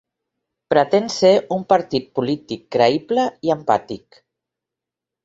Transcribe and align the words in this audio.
Pretén 0.73 1.09
ser 1.15 1.33
un 1.57 1.65
partit 1.73 2.07
polític 2.19 2.63
creïble 2.77 3.27
i 3.49 3.53
empàtic. 3.57 4.19